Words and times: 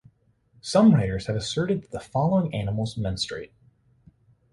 Some 0.61 0.95
writers 0.95 1.27
have 1.27 1.35
asserted 1.35 1.83
that 1.83 1.91
the 1.91 1.99
following 1.99 2.55
animals 2.55 2.97
menstruate. 2.97 3.53